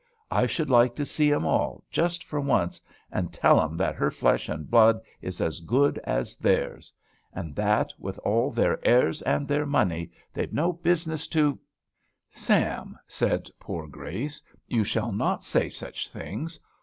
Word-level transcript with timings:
I 0.31 0.47
should 0.47 0.71
like 0.71 0.95
to 0.95 1.05
see 1.05 1.31
'em 1.31 1.45
all, 1.45 1.83
just 1.91 2.23
for 2.23 2.39
once, 2.39 2.81
and 3.11 3.31
tell 3.31 3.61
'em 3.61 3.77
that 3.77 3.93
her 3.93 4.09
flesh 4.09 4.49
and 4.49 4.67
blood 4.67 4.99
is 5.21 5.39
as 5.39 5.59
good 5.59 5.99
as 6.05 6.37
theirs; 6.37 6.91
and 7.33 7.55
that, 7.55 7.93
with 7.99 8.17
all 8.23 8.49
their 8.49 8.83
airs 8.83 9.21
and 9.21 9.47
their 9.47 9.67
money, 9.67 10.11
they've 10.33 10.51
no 10.51 10.73
business 10.73 11.27
to" 11.27 11.59
"Sam," 12.31 12.97
said 13.05 13.47
poor 13.59 13.85
Grace, 13.85 14.41
"you 14.67 14.83
shall 14.83 15.11
not 15.11 15.43
say 15.43 15.69
such 15.69 16.09
things. 16.09 16.59